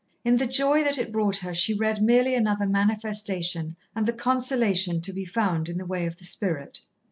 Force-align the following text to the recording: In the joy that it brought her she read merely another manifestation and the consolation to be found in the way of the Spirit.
In 0.23 0.37
the 0.37 0.47
joy 0.47 0.83
that 0.83 0.97
it 0.97 1.11
brought 1.11 1.37
her 1.37 1.53
she 1.53 1.75
read 1.75 2.01
merely 2.01 2.33
another 2.33 2.65
manifestation 2.65 3.75
and 3.95 4.07
the 4.07 4.13
consolation 4.13 4.99
to 4.99 5.13
be 5.13 5.25
found 5.25 5.69
in 5.69 5.77
the 5.77 5.85
way 5.85 6.07
of 6.07 6.17
the 6.17 6.25
Spirit. 6.25 6.81